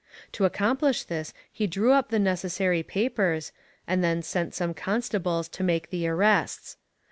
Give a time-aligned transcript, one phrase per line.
[0.31, 3.51] To accomplish this he drew up the necessary papers,
[3.85, 6.75] and then sent the same constables to make the arrests.